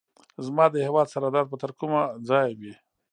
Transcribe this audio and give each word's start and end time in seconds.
زما 0.45 0.65
د 0.71 0.75
هیواد 0.87 1.07
سرحدات 1.13 1.45
به 1.49 1.57
تر 1.63 1.71
کومه 1.79 2.01
ځایه 2.27 2.53
وي. 2.59 2.73